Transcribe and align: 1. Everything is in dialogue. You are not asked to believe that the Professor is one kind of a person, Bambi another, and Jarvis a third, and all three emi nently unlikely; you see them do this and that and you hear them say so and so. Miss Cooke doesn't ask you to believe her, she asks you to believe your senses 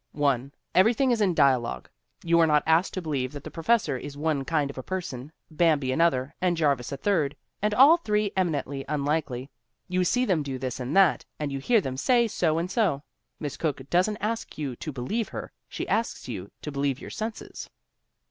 1. 0.13 0.51
Everything 0.73 1.11
is 1.11 1.21
in 1.21 1.35
dialogue. 1.35 1.87
You 2.23 2.39
are 2.39 2.47
not 2.47 2.63
asked 2.65 2.95
to 2.95 3.03
believe 3.03 3.31
that 3.33 3.43
the 3.43 3.51
Professor 3.51 3.97
is 3.97 4.17
one 4.17 4.43
kind 4.45 4.71
of 4.71 4.77
a 4.79 4.81
person, 4.81 5.31
Bambi 5.51 5.91
another, 5.91 6.33
and 6.41 6.57
Jarvis 6.57 6.91
a 6.91 6.97
third, 6.97 7.35
and 7.61 7.71
all 7.75 7.97
three 7.97 8.31
emi 8.35 8.49
nently 8.59 8.83
unlikely; 8.89 9.51
you 9.87 10.03
see 10.03 10.25
them 10.25 10.41
do 10.41 10.57
this 10.57 10.79
and 10.79 10.97
that 10.97 11.23
and 11.37 11.51
you 11.51 11.59
hear 11.59 11.81
them 11.81 11.97
say 11.97 12.27
so 12.27 12.57
and 12.57 12.71
so. 12.71 13.03
Miss 13.39 13.57
Cooke 13.57 13.87
doesn't 13.91 14.17
ask 14.17 14.57
you 14.57 14.75
to 14.77 14.91
believe 14.91 15.29
her, 15.29 15.51
she 15.69 15.87
asks 15.87 16.27
you 16.27 16.49
to 16.63 16.71
believe 16.71 16.99
your 16.99 17.11
senses 17.11 17.69